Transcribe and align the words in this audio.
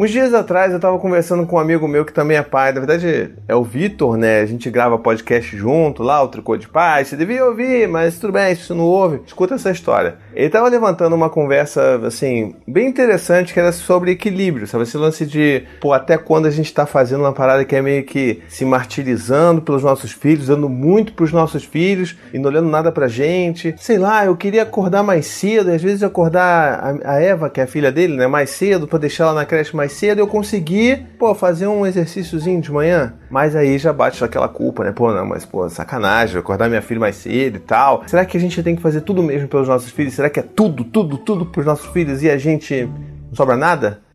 Uns 0.00 0.12
dias 0.12 0.32
atrás 0.32 0.72
eu 0.72 0.78
tava 0.78 0.96
conversando 0.96 1.44
com 1.44 1.56
um 1.56 1.58
amigo 1.58 1.88
meu 1.88 2.04
que 2.04 2.12
também 2.12 2.36
é 2.36 2.42
pai, 2.44 2.70
na 2.70 2.78
verdade 2.78 3.34
é 3.48 3.56
o 3.56 3.64
Vitor, 3.64 4.16
né? 4.16 4.38
A 4.42 4.46
gente 4.46 4.70
grava 4.70 4.96
podcast 4.96 5.56
junto 5.56 6.04
lá, 6.04 6.22
o 6.22 6.28
Tricô 6.28 6.56
de 6.56 6.68
Pai. 6.68 7.04
Você 7.04 7.16
devia 7.16 7.44
ouvir, 7.44 7.88
mas 7.88 8.16
tudo 8.16 8.34
bem, 8.34 8.54
se 8.54 8.62
você 8.62 8.74
não 8.74 8.84
ouve, 8.84 9.22
escuta 9.26 9.56
essa 9.56 9.72
história. 9.72 10.14
Ele 10.32 10.48
tava 10.50 10.68
levantando 10.68 11.16
uma 11.16 11.28
conversa, 11.28 12.00
assim, 12.06 12.54
bem 12.64 12.86
interessante 12.86 13.52
que 13.52 13.58
era 13.58 13.72
sobre 13.72 14.12
equilíbrio, 14.12 14.68
sabe? 14.68 14.84
Esse 14.84 14.96
lance 14.96 15.26
de, 15.26 15.64
pô, 15.80 15.92
até 15.92 16.16
quando 16.16 16.46
a 16.46 16.50
gente 16.52 16.72
tá 16.72 16.86
fazendo 16.86 17.22
uma 17.22 17.32
parada 17.32 17.64
que 17.64 17.74
é 17.74 17.82
meio 17.82 18.04
que 18.04 18.40
se 18.48 18.64
martirizando 18.64 19.62
pelos 19.62 19.82
nossos 19.82 20.12
filhos, 20.12 20.46
dando 20.46 20.68
muito 20.68 21.12
pros 21.12 21.32
nossos 21.32 21.64
filhos 21.64 22.16
e 22.32 22.38
não 22.38 22.50
olhando 22.50 22.70
nada 22.70 22.92
pra 22.92 23.08
gente. 23.08 23.74
Sei 23.76 23.98
lá, 23.98 24.24
eu 24.24 24.36
queria 24.36 24.62
acordar 24.62 25.02
mais 25.02 25.26
cedo, 25.26 25.72
às 25.72 25.82
vezes 25.82 26.04
acordar 26.04 27.00
a, 27.04 27.20
Eva, 27.20 27.50
que 27.50 27.60
é 27.60 27.64
a 27.64 27.66
filha 27.66 27.90
dele, 27.90 28.14
né, 28.14 28.28
mais 28.28 28.50
cedo, 28.50 28.86
pra 28.86 29.00
deixar 29.00 29.24
ela 29.24 29.34
na 29.34 29.44
creche 29.44 29.74
mais 29.74 29.87
cedo, 29.88 30.18
eu 30.18 30.26
consegui, 30.26 30.96
pô, 31.18 31.34
fazer 31.34 31.66
um 31.66 31.86
exercíciozinho 31.86 32.60
de 32.60 32.70
manhã. 32.72 33.14
Mas 33.30 33.54
aí 33.56 33.78
já 33.78 33.92
bate 33.92 34.22
aquela 34.22 34.48
culpa, 34.48 34.84
né? 34.84 34.92
Pô, 34.92 35.12
não, 35.12 35.26
mas 35.26 35.44
pô, 35.44 35.68
sacanagem, 35.68 36.38
acordar 36.38 36.68
minha 36.68 36.82
filha 36.82 37.00
mais 37.00 37.16
cedo 37.16 37.56
e 37.56 37.60
tal. 37.60 38.02
Será 38.06 38.24
que 38.24 38.36
a 38.36 38.40
gente 38.40 38.62
tem 38.62 38.76
que 38.76 38.82
fazer 38.82 39.02
tudo 39.02 39.22
mesmo 39.22 39.48
pelos 39.48 39.68
nossos 39.68 39.90
filhos? 39.90 40.14
Será 40.14 40.30
que 40.30 40.40
é 40.40 40.42
tudo, 40.42 40.84
tudo, 40.84 41.18
tudo 41.18 41.46
pros 41.46 41.66
nossos 41.66 41.86
filhos 41.86 42.22
e 42.22 42.30
a 42.30 42.38
gente 42.38 42.86
não 43.28 43.34
sobra 43.34 43.56
nada? 43.56 44.07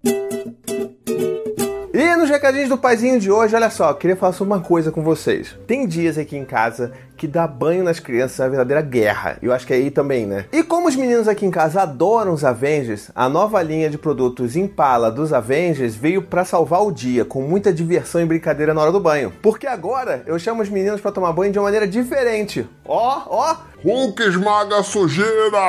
Recadinhos 2.34 2.70
do 2.70 2.80
paizinho 2.80 3.20
de 3.20 3.30
hoje, 3.30 3.56
olha 3.56 3.70
só, 3.70 3.94
queria 3.94 4.16
falar 4.16 4.34
sobre 4.34 4.52
uma 4.56 4.60
coisa 4.60 4.92
com 4.92 5.04
vocês. 5.04 5.56
Tem 5.68 5.86
dias 5.86 6.18
aqui 6.18 6.36
em 6.36 6.44
casa 6.44 6.92
que 7.16 7.28
dar 7.28 7.48
banho 7.48 7.84
nas 7.84 8.00
crianças 8.00 8.40
é 8.40 8.44
uma 8.44 8.50
verdadeira 8.50 8.82
guerra. 8.82 9.38
Eu 9.40 9.54
acho 9.54 9.68
que 9.68 9.74
é 9.74 9.76
aí 9.76 9.92
também, 9.92 10.26
né? 10.26 10.46
E 10.52 10.64
como 10.64 10.88
os 10.88 10.96
meninos 10.96 11.28
aqui 11.28 11.46
em 11.46 11.52
casa 11.52 11.84
adoram 11.84 12.34
os 12.34 12.44
Avengers, 12.44 13.12
a 13.14 13.30
nova 13.30 13.62
linha 13.62 13.88
de 13.88 14.00
produtos 14.00 14.56
Impala 14.56 15.12
dos 15.12 15.32
Avengers 15.32 15.94
veio 15.94 16.24
para 16.24 16.44
salvar 16.44 16.82
o 16.82 16.92
dia, 16.92 17.24
com 17.24 17.44
muita 17.44 17.72
diversão 17.72 18.20
e 18.20 18.26
brincadeira 18.26 18.74
na 18.74 18.82
hora 18.82 18.92
do 18.92 19.00
banho. 19.00 19.32
Porque 19.40 19.68
agora 19.68 20.24
eu 20.26 20.40
chamo 20.40 20.64
os 20.64 20.70
meninos 20.70 21.02
para 21.02 21.12
tomar 21.12 21.34
banho 21.34 21.52
de 21.52 21.60
uma 21.60 21.66
maneira 21.66 21.88
diferente. 21.88 22.68
Ó, 22.84 23.22
ó. 23.28 23.58
Hulk 23.84 24.24
esmaga 24.24 24.80
a 24.80 24.84
sujeira! 24.84 25.60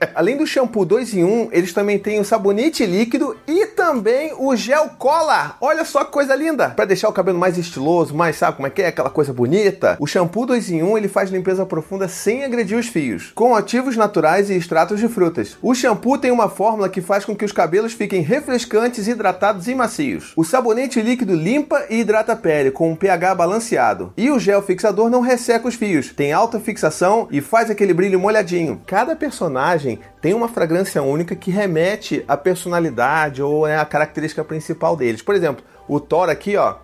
Além 0.16 0.34
do 0.34 0.46
shampoo 0.46 0.86
2 0.86 1.12
em 1.12 1.24
1, 1.24 1.48
eles 1.52 1.74
também 1.74 1.98
têm 1.98 2.18
o 2.18 2.24
sabonete 2.24 2.86
líquido 2.86 3.36
e 3.46 3.66
também 3.86 4.32
o 4.36 4.56
gel 4.56 4.90
cola. 4.98 5.54
Olha 5.60 5.84
só 5.84 6.02
que 6.02 6.10
coisa 6.10 6.34
linda! 6.34 6.70
Para 6.70 6.86
deixar 6.86 7.08
o 7.08 7.12
cabelo 7.12 7.38
mais 7.38 7.56
estiloso, 7.56 8.16
mais 8.16 8.34
sabe 8.34 8.56
como 8.56 8.66
é 8.66 8.70
que 8.70 8.82
é, 8.82 8.88
aquela 8.88 9.08
coisa 9.08 9.32
bonita. 9.32 9.96
O 10.00 10.08
shampoo 10.08 10.44
2 10.44 10.70
em 10.70 10.82
1, 10.82 10.98
ele 10.98 11.06
faz 11.06 11.30
limpeza 11.30 11.64
profunda 11.64 12.08
sem 12.08 12.42
agredir 12.42 12.76
os 12.76 12.88
fios, 12.88 13.30
com 13.32 13.54
ativos 13.54 13.96
naturais 13.96 14.50
e 14.50 14.54
extratos 14.54 14.98
de 14.98 15.06
frutas. 15.06 15.56
O 15.62 15.72
shampoo 15.72 16.18
tem 16.18 16.32
uma 16.32 16.48
fórmula 16.48 16.88
que 16.88 17.00
faz 17.00 17.24
com 17.24 17.36
que 17.36 17.44
os 17.44 17.52
cabelos 17.52 17.92
fiquem 17.92 18.22
refrescantes, 18.22 19.06
hidratados 19.06 19.68
e 19.68 19.74
macios. 19.74 20.32
O 20.34 20.42
sabonete 20.42 21.00
líquido 21.00 21.36
limpa 21.36 21.84
e 21.88 22.00
hidrata 22.00 22.32
a 22.32 22.36
pele 22.36 22.72
com 22.72 22.90
um 22.90 22.96
pH 22.96 23.36
balanceado. 23.36 24.12
E 24.16 24.32
o 24.32 24.40
gel 24.40 24.62
fixador 24.62 25.08
não 25.08 25.20
resseca 25.20 25.68
os 25.68 25.76
fios, 25.76 26.12
tem 26.12 26.32
alta 26.32 26.58
fixação 26.58 27.28
e 27.30 27.40
faz 27.40 27.70
aquele 27.70 27.94
brilho 27.94 28.18
molhadinho. 28.18 28.82
Cada 28.84 29.14
personagem 29.14 30.00
tem 30.26 30.34
uma 30.34 30.48
fragrância 30.48 31.00
única 31.04 31.36
que 31.36 31.52
remete 31.52 32.24
à 32.26 32.36
personalidade 32.36 33.40
ou 33.40 33.64
é 33.64 33.76
a 33.76 33.84
característica 33.84 34.42
principal 34.42 34.96
deles. 34.96 35.22
Por 35.22 35.36
exemplo, 35.36 35.64
o 35.86 36.00
Thor 36.00 36.28
aqui, 36.28 36.56
ó, 36.56 36.78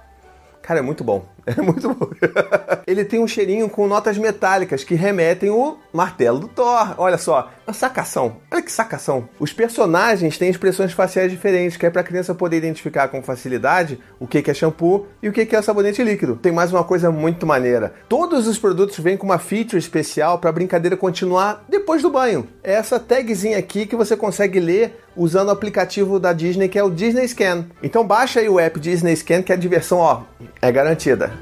cara, 0.62 0.78
é 0.78 0.82
muito 0.82 1.02
bom. 1.02 1.26
É 1.46 1.60
muito 1.60 1.92
bom. 1.92 2.08
Ele 2.86 3.04
tem 3.04 3.20
um 3.20 3.26
cheirinho 3.26 3.68
com 3.68 3.86
notas 3.86 4.18
metálicas 4.18 4.84
que 4.84 4.94
remetem 4.94 5.50
o 5.50 5.78
martelo 5.92 6.38
do 6.38 6.48
Thor. 6.48 6.94
Olha 6.98 7.18
só, 7.18 7.50
uma 7.66 7.72
sacação. 7.72 8.36
Olha 8.50 8.62
que 8.62 8.70
sacação. 8.70 9.28
Os 9.38 9.52
personagens 9.52 10.38
têm 10.38 10.50
expressões 10.50 10.92
faciais 10.92 11.30
diferentes, 11.30 11.76
que 11.76 11.86
é 11.86 11.90
para 11.90 12.00
a 12.00 12.04
criança 12.04 12.34
poder 12.34 12.58
identificar 12.58 13.08
com 13.08 13.22
facilidade 13.22 13.98
o 14.20 14.26
que 14.26 14.50
é 14.50 14.54
shampoo 14.54 15.06
e 15.22 15.28
o 15.28 15.32
que 15.32 15.54
é 15.54 15.62
sabonete 15.62 16.02
líquido. 16.02 16.36
Tem 16.36 16.52
mais 16.52 16.72
uma 16.72 16.84
coisa 16.84 17.10
muito 17.10 17.46
maneira. 17.46 17.94
Todos 18.08 18.46
os 18.46 18.58
produtos 18.58 18.98
vêm 18.98 19.16
com 19.16 19.26
uma 19.26 19.38
feature 19.38 19.78
especial 19.78 20.38
para 20.38 20.50
a 20.50 20.52
brincadeira 20.52 20.96
continuar 20.96 21.64
depois 21.68 22.02
do 22.02 22.10
banho. 22.10 22.48
É 22.62 22.74
essa 22.74 22.98
tagzinha 22.98 23.58
aqui 23.58 23.86
que 23.86 23.96
você 23.96 24.16
consegue 24.16 24.60
ler 24.60 25.00
usando 25.16 25.48
o 25.48 25.52
aplicativo 25.52 26.18
da 26.18 26.32
Disney 26.32 26.68
que 26.68 26.78
é 26.78 26.82
o 26.82 26.90
Disney 26.90 27.26
Scan. 27.28 27.66
Então 27.82 28.06
baixa 28.06 28.40
aí 28.40 28.48
o 28.48 28.58
app 28.58 28.78
Disney 28.78 29.14
Scan 29.16 29.42
que 29.42 29.52
a 29.52 29.56
diversão, 29.56 29.98
ó, 29.98 30.22
é 30.60 30.70
garantida. 30.72 31.32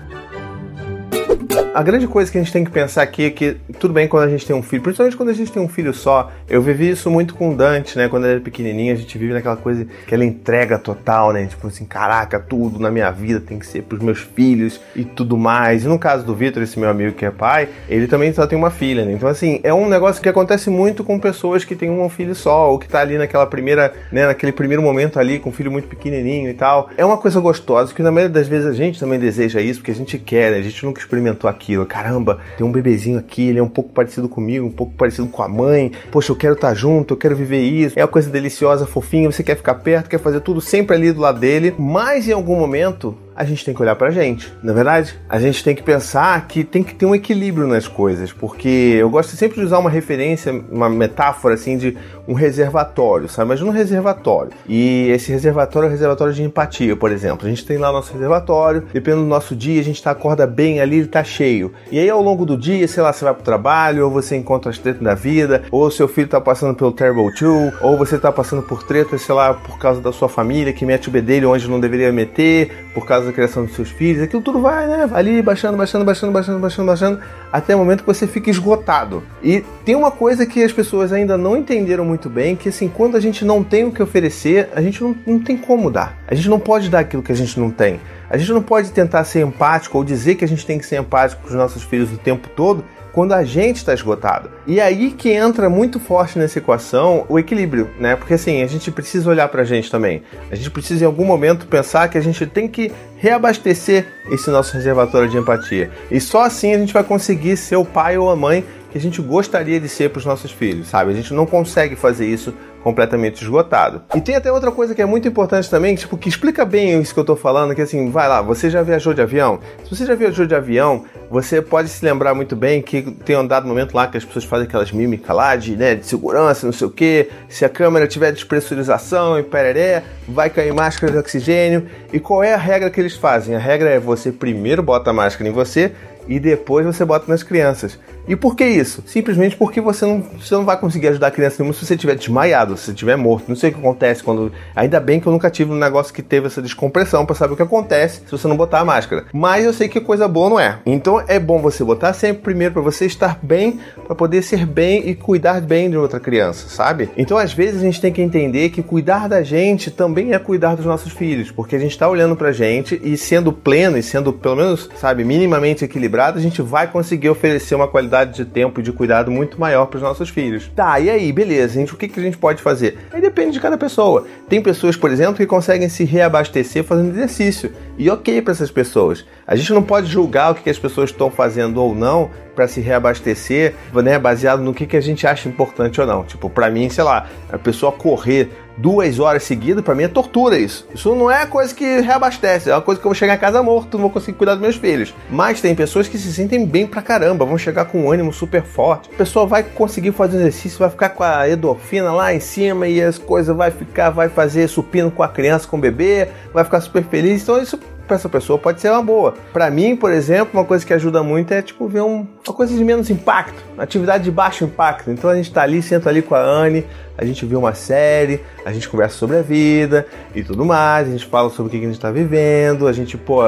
A 1.72 1.82
grande 1.84 2.08
coisa 2.08 2.30
que 2.30 2.36
a 2.36 2.42
gente 2.42 2.52
tem 2.52 2.64
que 2.64 2.70
pensar 2.70 3.02
aqui 3.02 3.24
é 3.24 3.30
que, 3.30 3.56
tudo 3.78 3.94
bem 3.94 4.08
quando 4.08 4.24
a 4.24 4.28
gente 4.28 4.44
tem 4.44 4.54
um 4.54 4.62
filho, 4.62 4.82
principalmente 4.82 5.16
quando 5.16 5.28
a 5.28 5.32
gente 5.32 5.52
tem 5.52 5.62
um 5.62 5.68
filho 5.68 5.94
só. 5.94 6.30
Eu 6.48 6.60
vivi 6.60 6.90
isso 6.90 7.08
muito 7.08 7.32
com 7.34 7.52
o 7.52 7.56
Dante, 7.56 7.96
né? 7.96 8.08
Quando 8.08 8.24
ele 8.24 8.32
era 8.34 8.40
pequenininho, 8.40 8.92
a 8.92 8.96
gente 8.96 9.16
vive 9.16 9.32
naquela 9.32 9.56
coisa, 9.56 9.86
aquela 10.04 10.24
entrega 10.24 10.78
total, 10.78 11.32
né? 11.32 11.46
Tipo 11.46 11.68
assim, 11.68 11.84
caraca, 11.84 12.40
tudo 12.40 12.80
na 12.80 12.90
minha 12.90 13.10
vida 13.12 13.40
tem 13.40 13.58
que 13.58 13.66
ser 13.66 13.82
pros 13.82 14.02
meus 14.02 14.18
filhos 14.18 14.80
e 14.96 15.04
tudo 15.04 15.36
mais. 15.36 15.84
E 15.84 15.88
no 15.88 15.98
caso 15.98 16.26
do 16.26 16.34
Vitor, 16.34 16.60
esse 16.62 16.78
meu 16.78 16.90
amigo 16.90 17.14
que 17.14 17.24
é 17.24 17.30
pai, 17.30 17.68
ele 17.88 18.08
também 18.08 18.32
só 18.32 18.48
tem 18.48 18.58
uma 18.58 18.70
filha, 18.70 19.04
né? 19.04 19.12
Então, 19.12 19.28
assim, 19.28 19.60
é 19.62 19.72
um 19.72 19.88
negócio 19.88 20.20
que 20.20 20.28
acontece 20.28 20.70
muito 20.70 21.04
com 21.04 21.20
pessoas 21.20 21.64
que 21.64 21.76
têm 21.76 21.88
um 21.88 22.08
filho 22.08 22.34
só, 22.34 22.70
ou 22.70 22.80
que 22.80 22.88
tá 22.88 23.00
ali 23.00 23.16
naquela 23.16 23.46
primeira, 23.46 23.92
né? 24.10 24.26
Naquele 24.26 24.52
primeiro 24.52 24.82
momento 24.82 25.20
ali, 25.20 25.38
com 25.38 25.50
um 25.50 25.52
filho 25.52 25.70
muito 25.70 25.86
pequenininho 25.86 26.50
e 26.50 26.54
tal. 26.54 26.90
É 26.96 27.04
uma 27.04 27.16
coisa 27.16 27.38
gostosa, 27.38 27.94
que 27.94 28.02
na 28.02 28.10
maioria 28.10 28.34
das 28.34 28.48
vezes 28.48 28.66
a 28.66 28.72
gente 28.72 28.98
também 28.98 29.20
deseja 29.20 29.60
isso, 29.60 29.78
porque 29.78 29.92
a 29.92 29.94
gente 29.94 30.18
quer, 30.18 30.50
né? 30.50 30.58
A 30.58 30.62
gente 30.62 30.84
nunca 30.84 31.00
experimentou 31.00 31.39
aquilo. 31.48 31.86
Caramba, 31.86 32.38
tem 32.56 32.66
um 32.66 32.72
bebezinho 32.72 33.18
aqui, 33.18 33.48
ele 33.48 33.58
é 33.58 33.62
um 33.62 33.68
pouco 33.68 33.92
parecido 33.92 34.28
comigo, 34.28 34.66
um 34.66 34.70
pouco 34.70 34.92
parecido 34.94 35.28
com 35.28 35.42
a 35.42 35.48
mãe. 35.48 35.92
Poxa, 36.10 36.32
eu 36.32 36.36
quero 36.36 36.54
estar 36.54 36.74
junto, 36.74 37.14
eu 37.14 37.18
quero 37.18 37.36
viver 37.36 37.62
isso. 37.62 37.98
É 37.98 38.02
uma 38.02 38.08
coisa 38.08 38.30
deliciosa, 38.30 38.86
fofinha, 38.86 39.30
você 39.30 39.42
quer 39.42 39.56
ficar 39.56 39.74
perto, 39.76 40.08
quer 40.08 40.18
fazer 40.18 40.40
tudo 40.40 40.60
sempre 40.60 40.96
ali 40.96 41.12
do 41.12 41.20
lado 41.20 41.40
dele. 41.40 41.74
Mas 41.78 42.28
em 42.28 42.32
algum 42.32 42.56
momento 42.56 43.16
a 43.40 43.44
gente 43.44 43.64
tem 43.64 43.72
que 43.72 43.80
olhar 43.80 43.96
pra 43.96 44.10
gente, 44.10 44.52
na 44.62 44.72
é 44.72 44.74
verdade? 44.74 45.18
A 45.26 45.38
gente 45.38 45.64
tem 45.64 45.74
que 45.74 45.82
pensar 45.82 46.46
que 46.46 46.62
tem 46.62 46.82
que 46.82 46.94
ter 46.94 47.06
um 47.06 47.14
equilíbrio 47.14 47.66
nas 47.66 47.88
coisas, 47.88 48.30
porque 48.30 48.96
eu 48.98 49.08
gosto 49.08 49.34
sempre 49.34 49.60
de 49.60 49.64
usar 49.64 49.78
uma 49.78 49.88
referência, 49.88 50.52
uma 50.70 50.90
metáfora 50.90 51.54
assim 51.54 51.78
de 51.78 51.96
um 52.30 52.34
reservatório, 52.34 53.28
sabe? 53.28 53.48
Imagina 53.48 53.70
um 53.70 53.72
reservatório. 53.72 54.52
E 54.68 55.08
esse 55.08 55.32
reservatório 55.32 55.86
é 55.86 55.88
um 55.88 55.92
reservatório 55.92 56.32
de 56.32 56.44
empatia, 56.44 56.94
por 56.94 57.10
exemplo. 57.10 57.44
A 57.44 57.50
gente 57.50 57.66
tem 57.66 57.76
lá 57.76 57.90
nosso 57.90 58.12
reservatório, 58.12 58.84
dependendo 58.92 59.24
do 59.24 59.28
nosso 59.28 59.56
dia, 59.56 59.80
a 59.80 59.84
gente 59.84 60.00
tá, 60.00 60.12
acorda 60.12 60.46
bem 60.46 60.80
ali, 60.80 60.98
ele 60.98 61.08
tá 61.08 61.24
cheio. 61.24 61.72
E 61.90 61.98
aí 61.98 62.08
ao 62.08 62.22
longo 62.22 62.46
do 62.46 62.56
dia, 62.56 62.86
sei 62.86 63.02
lá, 63.02 63.12
você 63.12 63.24
vai 63.24 63.34
pro 63.34 63.42
trabalho, 63.42 64.04
ou 64.04 64.12
você 64.12 64.36
encontra 64.36 64.70
as 64.70 64.78
tretas 64.78 65.02
da 65.02 65.14
vida, 65.14 65.64
ou 65.72 65.90
seu 65.90 66.06
filho 66.06 66.28
tá 66.28 66.40
passando 66.40 66.76
pelo 66.76 66.92
Terrible 66.92 67.34
Two, 67.34 67.72
ou 67.80 67.98
você 67.98 68.16
tá 68.16 68.30
passando 68.30 68.62
por 68.62 68.84
tretas, 68.84 69.22
sei 69.22 69.34
lá, 69.34 69.52
por 69.52 69.76
causa 69.76 70.00
da 70.00 70.12
sua 70.12 70.28
família 70.28 70.72
que 70.72 70.86
mete 70.86 71.08
o 71.08 71.10
bedelho 71.10 71.50
onde 71.50 71.68
não 71.68 71.80
deveria 71.80 72.12
meter, 72.12 72.90
por 72.94 73.06
causa 73.06 73.26
da 73.26 73.32
criação 73.32 73.64
dos 73.64 73.74
seus 73.74 73.90
filhos, 73.90 74.22
aquilo 74.22 74.42
tudo 74.42 74.60
vai, 74.60 74.86
né? 74.86 75.08
Ali 75.12 75.42
baixando, 75.42 75.76
baixando, 75.76 76.04
baixando, 76.04 76.32
baixando, 76.32 76.60
baixando, 76.60 76.86
baixando, 76.86 77.20
até 77.52 77.74
o 77.74 77.78
momento 77.78 78.00
que 78.00 78.06
você 78.06 78.26
fica 78.26 78.50
esgotado. 78.50 79.22
E 79.42 79.64
tem 79.84 79.94
uma 79.94 80.10
coisa 80.10 80.46
que 80.46 80.62
as 80.62 80.72
pessoas 80.72 81.12
ainda 81.12 81.36
não 81.36 81.56
entenderam 81.56 82.04
muito 82.04 82.28
bem, 82.28 82.56
que 82.56 82.68
assim, 82.68 82.88
quando 82.88 83.16
a 83.16 83.20
gente 83.20 83.44
não 83.44 83.62
tem 83.62 83.84
o 83.84 83.92
que 83.92 84.02
oferecer, 84.02 84.68
a 84.74 84.80
gente 84.80 85.02
não, 85.02 85.16
não 85.26 85.38
tem 85.40 85.56
como 85.56 85.90
dar. 85.90 86.16
A 86.26 86.34
gente 86.34 86.48
não 86.48 86.60
pode 86.60 86.88
dar 86.88 87.00
aquilo 87.00 87.22
que 87.22 87.32
a 87.32 87.36
gente 87.36 87.58
não 87.58 87.70
tem. 87.70 88.00
A 88.28 88.36
gente 88.36 88.52
não 88.52 88.62
pode 88.62 88.92
tentar 88.92 89.24
ser 89.24 89.44
empático 89.44 89.98
ou 89.98 90.04
dizer 90.04 90.36
que 90.36 90.44
a 90.44 90.48
gente 90.48 90.64
tem 90.64 90.78
que 90.78 90.86
ser 90.86 91.00
empático 91.00 91.42
com 91.42 91.48
os 91.48 91.54
nossos 91.54 91.82
filhos 91.82 92.12
o 92.12 92.16
tempo 92.16 92.48
todo, 92.48 92.84
quando 93.12 93.32
a 93.32 93.44
gente 93.44 93.76
está 93.76 93.92
esgotado. 93.92 94.50
E 94.66 94.80
aí 94.80 95.10
que 95.10 95.30
entra 95.30 95.68
muito 95.68 95.98
forte 95.98 96.38
nessa 96.38 96.58
equação 96.58 97.24
o 97.28 97.38
equilíbrio, 97.38 97.90
né? 97.98 98.16
Porque 98.16 98.34
assim, 98.34 98.62
a 98.62 98.66
gente 98.66 98.90
precisa 98.90 99.28
olhar 99.28 99.48
para 99.48 99.62
a 99.62 99.64
gente 99.64 99.90
também. 99.90 100.22
A 100.50 100.54
gente 100.54 100.70
precisa 100.70 101.04
em 101.04 101.06
algum 101.06 101.24
momento 101.24 101.66
pensar 101.66 102.08
que 102.08 102.18
a 102.18 102.20
gente 102.20 102.46
tem 102.46 102.68
que 102.68 102.92
reabastecer 103.16 104.06
esse 104.30 104.50
nosso 104.50 104.74
reservatório 104.74 105.28
de 105.28 105.36
empatia. 105.36 105.90
E 106.10 106.20
só 106.20 106.42
assim 106.42 106.74
a 106.74 106.78
gente 106.78 106.92
vai 106.92 107.04
conseguir 107.04 107.56
ser 107.56 107.76
o 107.76 107.84
pai 107.84 108.16
ou 108.16 108.30
a 108.30 108.36
mãe 108.36 108.64
que 108.90 108.98
a 108.98 109.00
gente 109.00 109.22
gostaria 109.22 109.78
de 109.78 109.88
ser 109.88 110.10
para 110.10 110.18
os 110.18 110.26
nossos 110.26 110.50
filhos, 110.50 110.88
sabe? 110.88 111.12
A 111.12 111.14
gente 111.14 111.32
não 111.32 111.46
consegue 111.46 111.94
fazer 111.94 112.26
isso 112.26 112.52
completamente 112.82 113.42
esgotado. 113.42 114.02
E 114.14 114.20
tem 114.20 114.34
até 114.34 114.50
outra 114.50 114.72
coisa 114.72 114.94
que 114.94 115.02
é 115.02 115.06
muito 115.06 115.28
importante 115.28 115.70
também, 115.70 115.94
tipo, 115.94 116.16
que 116.16 116.28
explica 116.28 116.64
bem 116.64 117.00
isso 117.00 117.14
que 117.14 117.20
eu 117.20 117.24
tô 117.24 117.36
falando, 117.36 117.74
que 117.74 117.82
assim, 117.82 118.10
vai 118.10 118.28
lá, 118.28 118.42
você 118.42 118.70
já 118.70 118.82
viajou 118.82 119.14
de 119.14 119.20
avião? 119.20 119.60
Se 119.84 119.94
você 119.94 120.06
já 120.06 120.14
viajou 120.14 120.46
de 120.46 120.54
avião, 120.54 121.04
você 121.30 121.62
pode 121.62 121.88
se 121.88 122.04
lembrar 122.04 122.34
muito 122.34 122.56
bem 122.56 122.82
que 122.82 123.02
tem 123.02 123.36
um 123.36 123.46
dado 123.46 123.68
momento 123.68 123.94
lá 123.94 124.08
que 124.08 124.16
as 124.16 124.24
pessoas 124.24 124.44
fazem 124.44 124.66
aquelas 124.66 124.90
mímicas 124.90 125.34
lá 125.34 125.54
de, 125.54 125.76
né, 125.76 125.94
de 125.94 126.04
segurança, 126.04 126.66
não 126.66 126.72
sei 126.72 126.88
o 126.88 126.90
que, 126.90 127.28
se 127.48 127.64
a 127.64 127.68
câmera 127.68 128.08
tiver 128.08 128.32
despressurização 128.32 129.38
e 129.38 129.42
pereré, 129.44 130.02
vai 130.28 130.50
cair 130.50 130.74
máscara 130.74 131.12
de 131.12 131.18
oxigênio. 131.18 131.86
E 132.12 132.18
qual 132.18 132.42
é 132.42 132.52
a 132.52 132.58
regra 132.58 132.90
que 132.90 133.00
eles 133.00 133.14
fazem? 133.14 133.54
A 133.54 133.60
regra 133.60 133.88
é 133.88 134.00
você 134.00 134.32
primeiro 134.32 134.82
bota 134.82 135.10
a 135.10 135.12
máscara 135.12 135.48
em 135.48 135.52
você 135.52 135.92
e 136.26 136.38
depois 136.38 136.84
você 136.84 137.04
bota 137.04 137.26
nas 137.28 137.42
crianças. 137.42 137.98
E 138.28 138.36
por 138.36 138.54
que 138.54 138.64
isso? 138.64 139.02
Simplesmente 139.06 139.56
porque 139.56 139.80
você 139.80 140.06
não, 140.06 140.20
você 140.20 140.54
não 140.54 140.64
vai 140.64 140.78
conseguir 140.78 141.08
ajudar 141.08 141.28
a 141.28 141.30
criança 141.30 141.56
nenhuma 141.58 141.74
se 141.74 141.84
você 141.84 141.94
estiver 141.94 142.14
desmaiado 142.14 142.76
se 142.76 142.90
estiver 142.90 143.16
morto. 143.16 143.48
Não 143.48 143.56
sei 143.56 143.70
o 143.70 143.72
que 143.72 143.80
acontece 143.80 144.22
quando. 144.22 144.52
Ainda 144.76 145.00
bem 145.00 145.18
que 145.18 145.26
eu 145.26 145.32
nunca 145.32 145.50
tive 145.50 145.72
um 145.72 145.76
negócio 145.76 146.14
que 146.14 146.22
teve 146.22 146.46
essa 146.46 146.62
descompressão 146.62 147.26
para 147.26 147.34
saber 147.34 147.54
o 147.54 147.56
que 147.56 147.62
acontece 147.62 148.20
se 148.24 148.30
você 148.30 148.46
não 148.46 148.56
botar 148.56 148.80
a 148.80 148.84
máscara. 148.84 149.24
Mas 149.32 149.64
eu 149.64 149.72
sei 149.72 149.88
que 149.88 150.00
coisa 150.00 150.28
boa 150.28 150.48
não 150.48 150.60
é. 150.60 150.78
Então 150.86 151.19
é 151.28 151.38
bom 151.38 151.60
você 151.60 151.84
botar 151.84 152.12
sempre 152.12 152.42
primeiro 152.42 152.74
para 152.74 152.82
você 152.82 153.06
estar 153.06 153.38
bem, 153.42 153.80
para 154.06 154.14
poder 154.14 154.42
ser 154.42 154.66
bem 154.66 155.08
e 155.08 155.14
cuidar 155.14 155.60
bem 155.60 155.90
de 155.90 155.96
outra 155.96 156.20
criança, 156.20 156.68
sabe? 156.68 157.10
Então 157.16 157.38
às 157.38 157.52
vezes 157.52 157.80
a 157.80 157.84
gente 157.84 158.00
tem 158.00 158.12
que 158.12 158.22
entender 158.22 158.70
que 158.70 158.82
cuidar 158.82 159.28
da 159.28 159.42
gente 159.42 159.90
também 159.90 160.32
é 160.32 160.38
cuidar 160.38 160.74
dos 160.74 160.86
nossos 160.86 161.12
filhos, 161.12 161.50
porque 161.50 161.76
a 161.76 161.78
gente 161.78 161.92
está 161.92 162.08
olhando 162.08 162.36
pra 162.36 162.52
gente 162.52 163.00
e 163.02 163.16
sendo 163.16 163.52
pleno 163.52 163.96
e 163.96 164.02
sendo 164.02 164.32
pelo 164.32 164.56
menos, 164.56 164.88
sabe, 164.96 165.24
minimamente 165.24 165.84
equilibrado, 165.84 166.38
a 166.38 166.42
gente 166.42 166.62
vai 166.62 166.86
conseguir 166.86 167.28
oferecer 167.28 167.74
uma 167.74 167.88
qualidade 167.88 168.34
de 168.34 168.44
tempo 168.44 168.80
e 168.80 168.82
de 168.82 168.92
cuidado 168.92 169.30
muito 169.30 169.60
maior 169.60 169.86
para 169.86 169.96
os 169.96 170.02
nossos 170.02 170.28
filhos. 170.28 170.70
Tá, 170.74 170.98
e 171.00 171.10
aí, 171.10 171.32
beleza, 171.32 171.74
gente, 171.74 171.94
o 171.94 171.96
que, 171.96 172.08
que 172.08 172.20
a 172.20 172.22
gente 172.22 172.38
pode 172.38 172.62
fazer? 172.62 172.98
Aí 173.12 173.20
depende 173.20 173.52
de 173.52 173.60
cada 173.60 173.76
pessoa. 173.76 174.26
Tem 174.48 174.62
pessoas, 174.62 174.96
por 174.96 175.10
exemplo, 175.10 175.34
que 175.34 175.46
conseguem 175.46 175.88
se 175.88 176.04
reabastecer 176.04 176.84
fazendo 176.84 177.10
exercício. 177.10 177.72
E 177.98 178.08
ok 178.08 178.40
para 178.40 178.52
essas 178.52 178.70
pessoas. 178.70 179.24
A 179.46 179.54
gente 179.54 179.72
não 179.72 179.82
pode 179.82 180.06
julgar 180.06 180.52
o 180.52 180.54
que, 180.54 180.62
que 180.62 180.70
as 180.70 180.78
pessoas 180.78 181.09
estão 181.10 181.30
fazendo 181.30 181.82
ou 181.82 181.94
não 181.94 182.30
para 182.54 182.68
se 182.68 182.80
reabastecer, 182.80 183.74
né, 183.94 184.18
baseado 184.18 184.62
no 184.62 184.74
que, 184.74 184.86
que 184.86 184.96
a 184.96 185.00
gente 185.00 185.26
acha 185.26 185.48
importante 185.48 186.00
ou 186.00 186.06
não. 186.06 186.24
Tipo, 186.24 186.50
para 186.50 186.70
mim, 186.70 186.90
sei 186.90 187.04
lá, 187.04 187.26
a 187.50 187.58
pessoa 187.58 187.90
correr 187.92 188.50
duas 188.76 189.18
horas 189.18 189.44
seguidas, 189.44 189.84
para 189.84 189.94
mim 189.94 190.04
é 190.04 190.08
tortura 190.08 190.58
isso. 190.58 190.86
Isso 190.94 191.14
não 191.14 191.30
é 191.30 191.46
coisa 191.46 191.74
que 191.74 192.00
reabastece, 192.00 192.70
é 192.70 192.74
uma 192.74 192.80
coisa 192.80 193.00
que 193.00 193.06
eu 193.06 193.10
vou 193.10 193.14
chegar 193.14 193.34
em 193.34 193.38
casa 193.38 193.62
morto, 193.62 193.94
não 193.94 194.02
vou 194.02 194.10
conseguir 194.10 194.36
cuidar 194.36 194.54
dos 194.54 194.62
meus 194.62 194.76
filhos. 194.76 195.14
Mas 195.30 195.60
tem 195.60 195.74
pessoas 195.74 196.08
que 196.08 196.18
se 196.18 196.32
sentem 196.32 196.66
bem 196.66 196.86
pra 196.86 197.02
caramba, 197.02 197.44
vão 197.44 197.58
chegar 197.58 197.84
com 197.86 198.04
um 198.04 198.12
ânimo 198.12 198.32
super 198.32 198.62
forte. 198.62 199.10
A 199.12 199.16
pessoa 199.16 199.46
vai 199.46 199.62
conseguir 199.62 200.12
fazer 200.12 200.38
exercício, 200.38 200.78
vai 200.78 200.90
ficar 200.90 201.10
com 201.10 201.22
a 201.22 201.48
endorfina 201.48 202.12
lá 202.12 202.34
em 202.34 202.40
cima 202.40 202.88
e 202.88 203.02
as 203.02 203.18
coisas 203.18 203.54
vai 203.54 203.70
ficar, 203.70 204.10
vai 204.10 204.28
fazer 204.28 204.68
supino 204.68 205.10
com 205.10 205.22
a 205.22 205.28
criança, 205.28 205.68
com 205.68 205.76
o 205.76 205.80
bebê, 205.80 206.28
vai 206.52 206.64
ficar 206.64 206.80
super 206.80 207.04
feliz. 207.04 207.42
Então 207.42 207.60
isso 207.60 207.78
para 208.10 208.16
essa 208.16 208.28
pessoa 208.28 208.58
pode 208.58 208.80
ser 208.80 208.90
uma 208.90 209.02
boa. 209.02 209.34
Para 209.52 209.70
mim, 209.70 209.94
por 209.94 210.10
exemplo, 210.10 210.58
uma 210.58 210.64
coisa 210.64 210.84
que 210.84 210.92
ajuda 210.92 211.22
muito 211.22 211.52
é 211.52 211.62
tipo 211.62 211.86
ver 211.86 212.00
um, 212.00 212.26
uma 212.44 212.54
coisa 212.54 212.76
de 212.76 212.84
menos 212.84 213.08
impacto, 213.08 213.62
atividade 213.78 214.24
de 214.24 214.32
baixo 214.32 214.64
impacto. 214.64 215.12
Então 215.12 215.30
a 215.30 215.36
gente 215.36 215.52
tá 215.52 215.62
ali, 215.62 215.80
senta 215.80 216.08
ali 216.08 216.20
com 216.20 216.34
a 216.34 216.40
Anne, 216.40 216.84
a 217.20 217.24
gente 217.26 217.44
vê 217.44 217.54
uma 217.54 217.74
série, 217.74 218.40
a 218.64 218.72
gente 218.72 218.88
conversa 218.88 219.16
sobre 219.18 219.36
a 219.36 219.42
vida 219.42 220.06
e 220.34 220.42
tudo 220.42 220.64
mais, 220.64 221.06
a 221.06 221.10
gente 221.10 221.26
fala 221.26 221.50
sobre 221.50 221.68
o 221.68 221.70
que 221.70 221.76
a 221.76 221.88
gente 221.88 221.96
está 221.96 222.10
vivendo, 222.10 222.88
a 222.88 222.92
gente, 222.92 223.18
pô, 223.18 223.42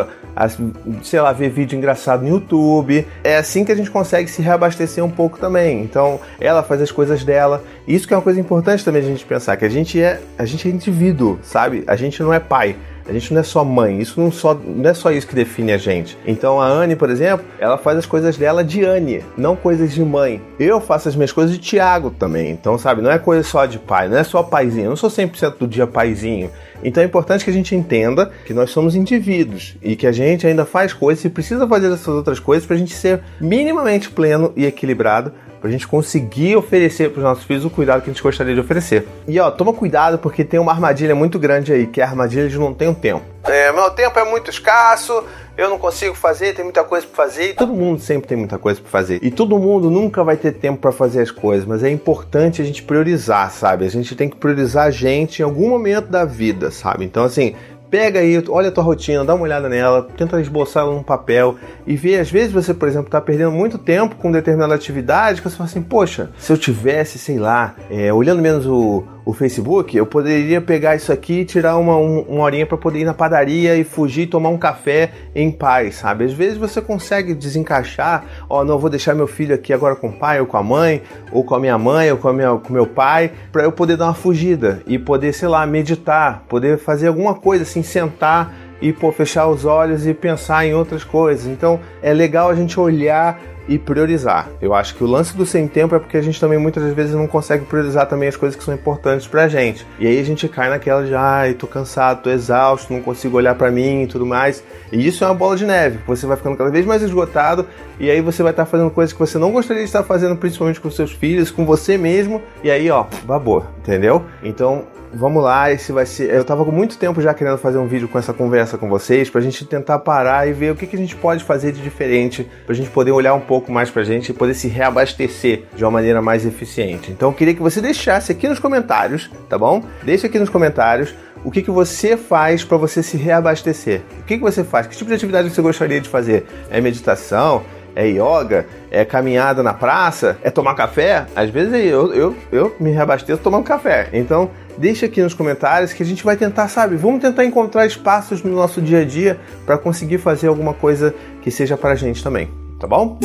sei 1.03 1.21
lá, 1.23 1.33
vê 1.33 1.49
vídeo 1.49 1.77
engraçado 1.77 2.23
no 2.23 2.29
YouTube. 2.29 3.07
É 3.25 3.39
assim 3.39 3.65
que 3.65 3.73
a 3.73 3.75
gente 3.75 3.91
consegue 3.91 4.29
se 4.29 4.43
reabastecer 4.43 5.03
um 5.03 5.11
pouco 5.11 5.39
também. 5.39 5.83
Então, 5.83 6.21
ela 6.39 6.63
faz 6.63 6.83
as 6.83 6.93
coisas 6.93 7.25
dela. 7.25 7.65
Isso 7.89 8.07
que 8.07 8.13
é 8.13 8.17
uma 8.17 8.23
coisa 8.23 8.39
importante 8.39 8.85
também 8.85 9.01
a 9.01 9.07
gente 9.07 9.25
pensar, 9.25 9.57
que 9.57 9.65
a 9.65 9.71
gente 9.71 9.99
é, 9.99 10.21
a 10.37 10.45
gente 10.45 10.69
é 10.69 10.71
indivíduo, 10.71 11.39
sabe? 11.43 11.83
A 11.87 11.97
gente 11.97 12.23
não 12.23 12.33
é 12.33 12.39
pai. 12.39 12.77
A 13.09 13.13
gente 13.13 13.35
não 13.35 13.41
é 13.41 13.45
só 13.45 13.65
mãe, 13.65 14.01
isso 14.01 14.21
não, 14.21 14.31
só, 14.31 14.55
não 14.55 14.89
é 14.89 14.95
só 14.95 15.11
isso 15.11 15.27
que 15.27 15.35
define 15.35 15.73
a 15.73 15.79
gente. 15.79 16.17
Então 16.27 16.61
a 16.61 16.67
Anne, 16.67 16.95
por 16.95 17.11
exemplo, 17.11 17.45
ela 17.59 17.77
faz 17.77 17.99
as 17.99 18.07
coisas 18.07 18.37
dela 18.37 18.63
de 18.63 18.85
Anne, 18.85 19.25
não 19.37 19.57
coisas 19.57 19.93
de 19.93 20.05
mãe. 20.05 20.41
Eu 20.59 20.81
faço 20.81 21.09
as 21.09 21.17
minhas 21.17 21.33
coisas 21.33 21.53
de 21.53 21.61
Tiago 21.61 22.11
também. 22.11 22.51
Então, 22.51 22.79
sabe, 22.79 23.03
não 23.03 23.11
é 23.11 23.19
coisa 23.19 23.43
só 23.43 23.62
de 23.67 23.79
pai, 23.79 24.09
não 24.09 24.17
é 24.17 24.25
só 24.25 24.43
paizinho. 24.43 24.85
Eu 24.85 24.91
não 24.91 24.97
sou 24.97 25.11
100% 25.11 25.59
do 25.59 25.67
dia 25.67 25.87
paizinho. 25.87 26.51
Então 26.83 27.03
é 27.03 27.07
importante 27.07 27.45
que 27.45 27.51
a 27.51 27.55
gente 27.55 27.75
entenda 27.75 28.31
que 28.45 28.53
nós 28.53 28.71
somos 28.71 28.95
indivíduos 28.95 29.77
e 29.83 29.97
que 29.97 30.07
a 30.07 30.13
gente 30.13 30.47
ainda 30.47 30.65
faz 30.65 30.93
coisas 30.93 31.25
e 31.25 31.29
precisa 31.29 31.67
fazer 31.67 31.93
essas 31.93 32.09
outras 32.09 32.39
coisas 32.39 32.67
para 32.67 32.77
a 32.77 32.79
gente 32.79 32.95
ser 32.95 33.21
minimamente 33.41 34.11
pleno 34.11 34.53
e 34.57 34.67
equilibrado 34.67 35.33
pra 35.63 35.71
gente 35.71 35.87
conseguir 35.87 36.57
oferecer 36.57 37.11
para 37.11 37.19
os 37.19 37.25
nossos 37.25 37.45
filhos 37.45 37.65
o 37.65 37.71
cuidado 37.71 38.03
que 38.03 38.11
a 38.11 38.13
gente 38.13 38.23
gostaria 38.23 38.53
de 38.53 38.61
oferecer. 38.61 39.07
E 39.29 39.39
ó, 39.39 39.49
toma 39.49 39.73
cuidado 39.73 40.19
porque 40.19 40.43
tem 40.43 40.59
uma 40.59 40.73
armadilha 40.73 41.15
muito 41.15 41.39
grande 41.39 41.73
aí, 41.73 41.87
que 41.87 42.01
é 42.01 42.05
a 42.05 42.09
armadilha 42.09 42.49
de 42.49 42.59
não 42.59 42.75
ter 42.75 42.89
um 42.89 42.95
tempo. 42.95 43.25
É, 43.45 43.71
meu 43.71 43.89
tempo 43.91 44.19
é 44.19 44.25
muito 44.25 44.51
escasso, 44.51 45.25
eu 45.57 45.69
não 45.69 45.79
consigo 45.79 46.15
fazer, 46.15 46.55
tem 46.55 46.65
muita 46.65 46.83
coisa 46.83 47.07
para 47.07 47.25
fazer. 47.25 47.51
E 47.51 47.55
todo 47.55 47.73
mundo 47.73 48.01
sempre 48.01 48.29
tem 48.29 48.37
muita 48.37 48.59
coisa 48.59 48.81
para 48.81 48.91
fazer. 48.91 49.21
E 49.23 49.31
todo 49.31 49.59
mundo 49.59 49.91
nunca 49.91 50.25
vai 50.25 50.37
ter 50.37 50.53
tempo 50.53 50.81
para 50.81 50.91
fazer 50.91 51.23
as 51.23 51.31
coisas, 51.31 51.65
mas 51.67 51.85
é 51.85 51.91
importante 51.91 52.61
a 52.61 52.65
gente 52.65 52.83
priorizar, 52.83 53.51
sabe? 53.53 53.85
A 53.85 53.89
gente 53.89 54.17
tem 54.17 54.29
que 54.29 54.37
priorizar 54.37 54.87
a 54.87 54.91
gente 54.91 55.41
em 55.41 55.45
algum 55.45 55.69
momento 55.69 56.09
da 56.09 56.25
vida, 56.25 56.72
sabe? 56.73 57.05
Então 57.05 57.25
assim, 57.25 57.55
pega 57.93 58.21
aí, 58.21 58.43
olha 58.49 58.71
a 58.71 58.73
tua 58.73 58.83
rotina, 58.83 59.23
dá 59.23 59.35
uma 59.35 59.45
olhada 59.45 59.69
nela, 59.69 60.09
tenta 60.17 60.41
esboçar 60.41 60.83
ela 60.83 60.95
num 60.95 61.03
papel 61.03 61.57
e 61.87 61.95
vê, 61.95 62.19
às 62.19 62.31
vezes 62.31 62.51
você, 62.51 62.73
por 62.73 62.89
exemplo, 62.89 63.09
está 63.09 63.21
perdendo 63.21 63.53
muito 63.53 63.77
tempo 63.77 64.17
com 64.17 64.33
determinada 64.33 64.75
atividade, 64.75 65.43
que 65.43 65.51
você 65.51 65.57
fala 65.57 65.69
assim, 65.69 65.83
poxa, 65.83 66.31
se 66.39 66.51
eu 66.51 66.57
tivesse, 66.57 67.19
sei 67.19 67.39
lá, 67.39 67.75
é, 67.91 68.11
olhando 68.11 68.41
menos 68.41 68.65
o, 68.67 69.05
o 69.25 69.33
Facebook, 69.33 69.97
eu 69.97 70.07
poderia 70.07 70.61
pegar 70.61 70.97
isso 70.97 71.13
aqui 71.13 71.41
e 71.41 71.45
tirar 71.45 71.77
uma, 71.77 71.97
um, 71.97 72.21
uma 72.21 72.45
horinha 72.45 72.67
para 72.67 72.77
poder 72.77 73.01
ir 73.01 73.05
na 73.05 73.15
padaria 73.15 73.77
e 73.77 73.85
fugir 73.85 74.23
e 74.23 74.27
tomar 74.27 74.49
um 74.49 74.59
café 74.59 75.13
em 75.35 75.51
paz, 75.51 75.97
sabe? 75.97 76.25
Às 76.25 76.33
vezes 76.33 76.59
você 76.59 76.81
consegue 76.81 77.35
desencaixar, 77.35 78.25
ó, 78.49 78.61
oh, 78.61 78.65
não 78.65 78.79
vou 78.79 78.91
deixar 78.91 79.15
meu 79.15 79.27
filho 79.27 79.55
aqui 79.55 79.73
agora 79.73 79.95
com 79.95 80.09
o 80.09 80.13
pai 80.13 80.41
ou 80.41 80.47
com 80.47 80.57
a 80.57 80.63
mãe, 80.63 81.03
ou 81.31 81.45
com 81.45 81.55
a 81.55 81.61
minha 81.61 81.79
mãe 81.79 82.11
ou 82.11 82.17
com, 82.19 82.29
a 82.29 82.33
minha, 82.33 82.57
com 82.57 82.73
meu 82.73 82.87
pai, 82.87 83.33
para 83.53 83.63
eu 83.63 83.73
poder 83.73 83.97
dar 83.97 84.07
uma 84.07 84.15
fugida 84.15 84.83
e 84.87 84.99
poder, 84.99 85.33
sei 85.33 85.49
lá, 85.49 85.67
meditar, 85.67 86.45
poder 86.49 86.79
fazer 86.79 87.09
alguma 87.09 87.35
coisa 87.35 87.65
assim, 87.83 88.01
sentar 88.01 88.55
e 88.81 88.93
pô, 88.93 89.13
fechar 89.13 89.47
os 89.47 89.65
olhos 89.65 90.07
e 90.07 90.15
pensar 90.15 90.67
em 90.67 90.75
outras 90.75 91.05
coisas. 91.05 91.47
Então 91.47 91.79
é 92.03 92.13
legal 92.13 92.51
a 92.51 92.55
gente 92.55 92.79
olhar 92.81 93.41
e 93.69 93.79
priorizar. 93.79 94.49
Eu 94.61 94.75
acho 94.75 94.95
que 94.95 95.05
o 95.05 95.07
lance 95.07 95.37
do 95.37 95.47
sem 95.47 95.69
tempo 95.69 95.95
é 95.95 95.99
porque 95.99 96.17
a 96.17 96.23
gente 96.23 96.41
também 96.41 96.59
muitas 96.59 96.93
vezes 96.93 97.15
não 97.15 97.27
consegue 97.27 97.65
priorizar 97.65 98.07
também 98.07 98.29
as 98.29 98.37
coisas 98.37 98.57
que 98.57 98.65
são 98.65 98.75
importantes 98.75 99.27
pra 99.27 99.49
gente. 99.49 99.87
E 99.99 100.07
aí 100.07 100.19
a 100.19 100.25
gente 100.25 100.49
cai 100.49 100.69
naquela 100.69 101.05
de, 101.05 101.15
ai, 101.15 101.55
tô 101.55 101.67
cansado, 101.67 102.23
tô 102.23 102.31
exausto, 102.31 102.93
não 102.93 103.01
consigo 103.01 103.37
olhar 103.37 103.55
para 103.55 103.71
mim 103.71 104.03
e 104.03 104.07
tudo 104.07 104.27
mais. 104.27 104.65
E 104.91 105.07
isso 105.07 105.23
é 105.23 105.27
uma 105.27 105.35
bola 105.35 105.57
de 105.57 105.65
neve. 105.65 106.01
Você 106.07 106.27
vai 106.27 106.37
ficando 106.37 106.57
cada 106.57 106.71
vez 106.71 106.85
mais 106.85 107.03
esgotado 107.03 107.67
e 108.01 108.11
aí 108.11 108.21
você 108.21 108.43
vai 108.43 108.53
estar 108.53 108.65
tá 108.65 108.71
fazendo 108.71 108.91
coisas 108.91 109.13
que 109.13 109.19
você 109.19 109.39
não 109.39 109.53
gostaria 109.53 109.83
de 109.83 109.89
estar 109.89 110.03
fazendo, 110.03 110.37
principalmente 110.37 110.81
com 110.81 110.91
seus 110.91 111.13
filhos, 111.13 111.51
com 111.51 111.65
você 111.65 111.97
mesmo. 111.97 112.43
E 112.65 112.71
aí, 112.71 112.91
ó, 112.91 113.07
babou, 113.25 113.65
entendeu? 113.79 114.25
Então, 114.43 114.87
vamos 115.15 115.43
lá, 115.43 115.71
esse 115.71 115.93
vai 115.93 116.07
ser. 116.07 116.33
Eu 116.33 116.45
tava 116.45 116.65
com 116.65 116.73
muito 116.73 116.99
tempo 116.99 117.21
já 117.21 117.35
querendo 117.35 117.59
fazer 117.59 117.79
um 117.79 117.87
vídeo 117.87 118.09
com 118.09 118.19
essa 118.19 118.33
conversa 118.33 118.79
com 118.79 118.89
vocês, 118.89 119.29
pra 119.29 119.41
gente 119.41 119.65
tentar 119.65 119.99
parar 119.99 120.49
e 120.49 120.53
ver 120.53 120.73
o 120.73 120.77
que, 120.77 120.87
que 120.87 120.97
a 120.97 120.99
gente 120.99 121.15
pode 121.17 121.45
fazer 121.45 121.73
de 121.73 121.83
diferente, 121.83 122.49
pra 122.67 122.75
gente 122.75 122.91
poder 122.91 123.13
olhar 123.13 123.35
um 123.35 123.41
pouco 123.41 123.71
mais 123.71 123.91
pra 123.91 124.03
gente 124.03 124.31
e 124.31 124.33
poder 124.33 124.55
se 124.55 124.69
reabastecer 124.69 125.65
de 125.75 125.85
uma 125.85 125.91
maneira 125.91 126.23
mais 126.23 126.47
eficiente. 126.47 127.11
Então 127.11 127.29
eu 127.29 127.35
queria 127.35 127.55
que 127.55 127.63
você 127.63 127.81
deixasse 127.81 128.33
aqui 128.33 128.49
nos 128.49 128.59
comentários, 128.59 129.31
tá 129.49 129.59
bom? 129.59 129.83
Deixa 130.03 130.27
aqui 130.27 130.39
nos 130.39 130.49
comentários 130.49 131.15
o 131.45 131.51
que, 131.51 131.63
que 131.63 131.71
você 131.71 132.17
faz 132.17 132.65
para 132.65 132.77
você 132.77 133.03
se 133.03 133.17
reabastecer. 133.17 134.03
O 134.21 134.23
que, 134.25 134.37
que 134.37 134.43
você 134.43 134.63
faz? 134.63 134.87
Que 134.87 134.97
tipo 134.97 135.09
de 135.09 135.15
atividade 135.15 135.51
você 135.51 135.61
gostaria 135.61 136.01
de 136.01 136.09
fazer? 136.09 136.47
É 136.71 136.81
meditação? 136.81 137.63
é 137.95 138.07
yoga, 138.07 138.67
é 138.91 139.05
caminhada 139.05 139.63
na 139.63 139.75
praça, 139.75 140.39
é 140.43 140.51
tomar 140.51 140.75
café. 140.75 141.27
Às 141.35 141.51
vezes 141.51 141.73
eu, 141.73 142.13
eu, 142.13 142.37
eu 142.51 142.77
me 142.79 142.91
reabasteço 142.91 143.43
tomando 143.43 143.65
café. 143.65 144.09
Então, 144.13 144.51
deixa 144.79 145.07
aqui 145.07 145.23
nos 145.23 145.35
comentários 145.35 145.93
que 145.93 146.03
a 146.03 146.07
gente 146.07 146.25
vai 146.25 146.37
tentar, 146.37 146.69
sabe? 146.69 146.97
Vamos 146.97 147.21
tentar 147.21 147.45
encontrar 147.45 147.87
espaços 147.87 148.43
no 148.43 148.55
nosso 148.55 148.81
dia 148.81 149.01
a 149.01 149.05
dia 149.05 149.39
para 149.67 149.79
conseguir 149.79 150.19
fazer 150.19 150.49
alguma 150.49 150.75
coisa 150.75 151.15
que 151.41 151.51
seja 151.51 151.77
para 151.77 151.93
a 151.93 151.97
gente 151.97 152.23
também, 152.23 152.51
tá 152.79 152.87
bom? 152.87 153.19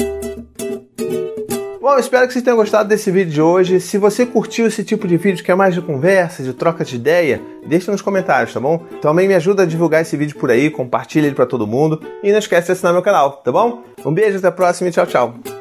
Bom, 1.88 1.98
espero 1.98 2.28
que 2.28 2.34
vocês 2.34 2.44
tenham 2.44 2.58
gostado 2.58 2.90
desse 2.90 3.10
vídeo 3.10 3.32
de 3.32 3.42
hoje. 3.42 3.80
Se 3.80 3.98
você 3.98 4.26
curtiu 4.26 4.68
esse 4.68 4.84
tipo 4.84 5.08
de 5.08 5.16
vídeo 5.16 5.42
que 5.42 5.50
é 5.50 5.56
mais 5.56 5.74
de 5.74 5.82
conversa, 5.82 6.44
de 6.44 6.54
troca 6.54 6.84
de 6.84 6.98
ideia, 6.98 7.42
deixa 7.66 7.94
nos 7.94 8.02
comentários, 8.02 8.54
tá 8.54 8.60
bom? 8.60 8.80
Também 9.02 9.26
me 9.26 9.34
ajuda 9.34 9.64
a 9.64 9.66
divulgar 9.66 10.02
esse 10.02 10.18
vídeo 10.18 10.36
por 10.38 10.52
aí, 10.52 10.70
compartilha 10.70 11.28
ele 11.28 11.36
para 11.36 11.46
todo 11.46 11.66
mundo 11.66 12.02
e 12.22 12.30
não 12.30 12.40
esquece 12.40 12.66
de 12.68 12.74
assinar 12.74 12.92
meu 12.92 13.02
canal, 13.02 13.38
tá 13.38 13.54
bom? 13.54 13.84
Um 14.06 14.14
beijo, 14.14 14.38
até 14.38 14.48
a 14.48 14.52
próxima 14.52 14.90
e 14.90 14.92
tchau, 14.92 15.08
tchau. 15.08 15.57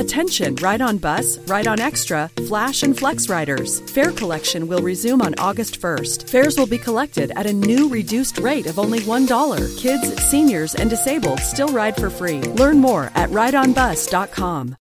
Attention, 0.00 0.54
Ride 0.56 0.80
on 0.80 0.96
Bus, 0.96 1.38
Ride 1.46 1.66
on 1.66 1.78
Extra, 1.78 2.28
Flash 2.48 2.82
and 2.82 2.98
Flex 2.98 3.28
Riders. 3.28 3.80
Fare 3.92 4.12
collection 4.12 4.66
will 4.66 4.80
resume 4.80 5.20
on 5.20 5.34
August 5.36 5.78
1st. 5.78 6.26
Fares 6.26 6.56
will 6.56 6.66
be 6.66 6.78
collected 6.78 7.32
at 7.36 7.44
a 7.44 7.52
new 7.52 7.86
reduced 7.86 8.38
rate 8.38 8.66
of 8.66 8.78
only 8.78 9.00
$1. 9.00 9.78
Kids, 9.78 10.22
seniors, 10.22 10.74
and 10.74 10.88
disabled 10.88 11.40
still 11.40 11.68
ride 11.68 11.96
for 11.96 12.08
free. 12.08 12.40
Learn 12.40 12.78
more 12.78 13.12
at 13.14 13.28
rideonbus.com. 13.28 14.80